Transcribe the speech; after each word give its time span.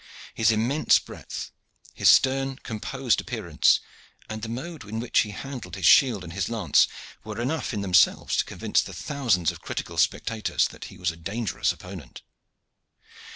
His 0.33 0.49
immense 0.51 0.97
breadth, 0.97 1.51
his 1.93 2.09
stern 2.09 2.55
composed 2.55 3.21
appearance, 3.21 3.79
and 4.27 4.41
the 4.41 4.49
mode 4.49 4.83
in 4.83 4.99
which 4.99 5.19
he 5.19 5.29
handled 5.29 5.75
his 5.75 5.85
shield 5.85 6.23
and 6.23 6.33
his 6.33 6.49
lance, 6.49 6.87
were 7.23 7.39
enough 7.39 7.71
in 7.71 7.81
themselves 7.81 8.35
to 8.37 8.45
convince 8.45 8.81
the 8.81 8.93
thousands 8.95 9.51
of 9.51 9.61
critical 9.61 9.99
spectators 9.99 10.67
that 10.69 10.85
he 10.85 10.97
was 10.97 11.11
a 11.11 11.15
dangerous 11.15 11.71
opponent. 11.71 12.23